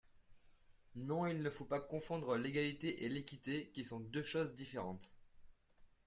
Non, 0.95 1.27
il 1.27 1.43
ne 1.43 1.49
faut 1.51 1.65
pas 1.65 1.79
confondre 1.79 2.35
l’égalité 2.35 3.03
et 3.05 3.07
l’équité, 3.07 3.69
qui 3.71 3.83
sont 3.83 3.99
deux 3.99 4.23
choses 4.23 4.55
différentes. 4.55 5.15